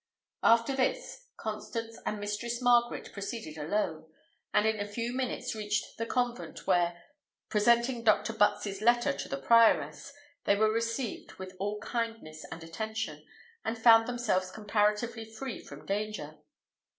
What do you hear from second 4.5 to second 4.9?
and in a